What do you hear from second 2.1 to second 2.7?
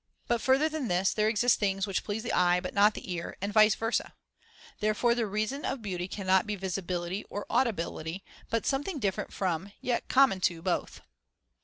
the eye,